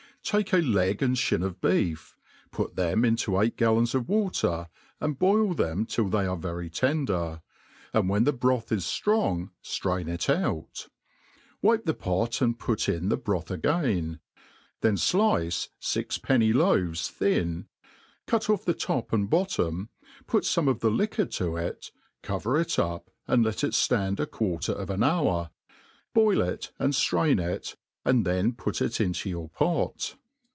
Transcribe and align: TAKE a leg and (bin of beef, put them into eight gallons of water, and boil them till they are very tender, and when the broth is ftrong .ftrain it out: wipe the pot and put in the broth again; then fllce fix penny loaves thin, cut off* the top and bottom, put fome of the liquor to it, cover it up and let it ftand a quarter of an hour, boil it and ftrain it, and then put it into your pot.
TAKE 0.23 0.53
a 0.53 0.57
leg 0.57 1.01
and 1.01 1.17
(bin 1.31 1.41
of 1.41 1.59
beef, 1.59 2.15
put 2.51 2.75
them 2.75 3.03
into 3.03 3.41
eight 3.41 3.57
gallons 3.57 3.95
of 3.95 4.07
water, 4.07 4.67
and 4.99 5.17
boil 5.17 5.55
them 5.55 5.83
till 5.83 6.09
they 6.09 6.27
are 6.27 6.37
very 6.37 6.69
tender, 6.69 7.41
and 7.91 8.07
when 8.07 8.23
the 8.23 8.31
broth 8.31 8.71
is 8.71 8.85
ftrong 8.85 9.49
.ftrain 9.63 10.07
it 10.07 10.29
out: 10.29 10.89
wipe 11.63 11.85
the 11.85 11.95
pot 11.95 12.39
and 12.39 12.59
put 12.59 12.87
in 12.87 13.09
the 13.09 13.17
broth 13.17 13.49
again; 13.49 14.19
then 14.81 14.95
fllce 14.95 15.69
fix 15.79 16.19
penny 16.19 16.53
loaves 16.53 17.09
thin, 17.09 17.67
cut 18.27 18.47
off* 18.47 18.63
the 18.63 18.75
top 18.75 19.11
and 19.11 19.27
bottom, 19.27 19.89
put 20.27 20.43
fome 20.43 20.69
of 20.69 20.81
the 20.81 20.91
liquor 20.91 21.25
to 21.25 21.57
it, 21.57 21.89
cover 22.21 22.59
it 22.59 22.77
up 22.77 23.09
and 23.27 23.43
let 23.43 23.63
it 23.63 23.71
ftand 23.73 24.19
a 24.19 24.27
quarter 24.27 24.71
of 24.73 24.91
an 24.91 25.01
hour, 25.01 25.49
boil 26.13 26.41
it 26.41 26.71
and 26.77 26.93
ftrain 26.93 27.41
it, 27.43 27.75
and 28.03 28.25
then 28.25 28.51
put 28.51 28.81
it 28.81 28.99
into 28.99 29.29
your 29.29 29.47
pot. 29.49 30.15